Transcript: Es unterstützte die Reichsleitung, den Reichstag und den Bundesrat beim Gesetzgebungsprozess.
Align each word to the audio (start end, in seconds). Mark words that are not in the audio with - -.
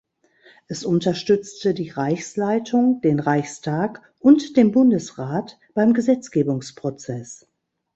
Es 0.67 0.83
unterstützte 0.83 1.75
die 1.75 1.91
Reichsleitung, 1.91 3.01
den 3.01 3.19
Reichstag 3.19 4.01
und 4.19 4.57
den 4.57 4.71
Bundesrat 4.71 5.59
beim 5.75 5.93
Gesetzgebungsprozess. 5.93 7.45